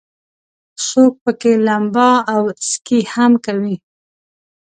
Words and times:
څوک 0.87 1.13
پکې 1.23 1.51
لمبا 1.67 2.11
او 2.33 2.43
سکي 2.69 2.99
هم 3.13 3.31
کوي. 3.45 3.75